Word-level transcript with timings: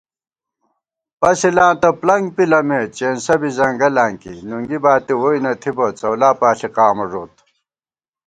پسِلاں 1.19 1.73
تہ 1.81 1.89
پۡلنگ 1.99 2.25
پِلَمېت 2.35 2.89
چېنسہ 2.97 3.35
بی 3.39 3.49
ځنگلاں 3.57 4.11
کی 4.21 4.33
* 4.39 4.47
نُنگی 4.49 4.77
باتی 4.83 5.13
ووئی 5.17 5.39
نہ 5.43 5.51
تِھبہ 5.61 5.85
څؤلاپاݪی 5.99 6.69
قامہ 6.75 7.05
ݫوت 7.09 7.33